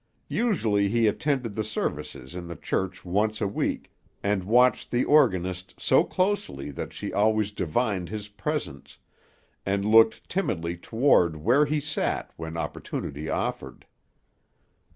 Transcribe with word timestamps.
Usually 0.33 0.89
he 0.89 1.05
attended 1.05 1.53
the 1.53 1.63
services 1.63 2.33
in 2.33 2.47
the 2.47 2.55
church 2.55 3.05
once 3.05 3.39
a 3.39 3.47
week, 3.47 3.91
and 4.23 4.45
watched 4.45 4.89
the 4.89 5.05
organist 5.05 5.79
so 5.79 6.03
closely 6.03 6.71
that 6.71 6.91
she 6.91 7.13
always 7.13 7.51
divined 7.51 8.09
his 8.09 8.27
presence, 8.27 8.97
and 9.63 9.85
looked 9.85 10.27
timidly 10.27 10.75
toward 10.75 11.35
where 11.35 11.67
he 11.67 11.79
sat 11.79 12.31
when 12.35 12.57
opportunity 12.57 13.29
offered. 13.29 13.85